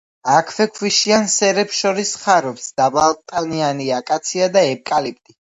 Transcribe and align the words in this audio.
აქვე 0.35 0.65
ქვიშიან 0.77 1.27
სერებს 1.33 1.83
შორის 1.83 2.15
ხარობს 2.23 2.67
დაბალტანიანი 2.83 3.89
აკაცია 4.01 4.53
და 4.57 4.69
ევკალიპტი. 4.73 5.41